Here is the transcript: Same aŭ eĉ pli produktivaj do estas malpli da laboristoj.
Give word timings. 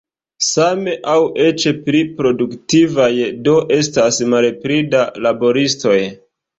Same 0.45 0.95
aŭ 1.11 1.17
eĉ 1.49 1.65
pli 1.83 2.01
produktivaj 2.23 3.13
do 3.51 3.57
estas 3.79 4.21
malpli 4.35 4.83
da 4.99 5.09
laboristoj. 5.29 5.99